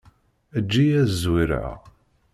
[0.57, 1.73] Eǧǧ-iyi ad zwireɣ.